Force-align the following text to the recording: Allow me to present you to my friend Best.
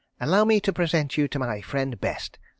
Allow 0.19 0.45
me 0.45 0.59
to 0.61 0.73
present 0.73 1.15
you 1.15 1.27
to 1.27 1.37
my 1.37 1.61
friend 1.61 2.01
Best. 2.01 2.39